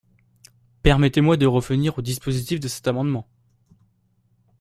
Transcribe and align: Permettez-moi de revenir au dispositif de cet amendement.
Permettez-moi 0.81 1.37
de 1.37 1.45
revenir 1.45 1.95
au 1.95 2.01
dispositif 2.01 2.59
de 2.59 2.67
cet 2.67 2.87
amendement. 2.87 3.27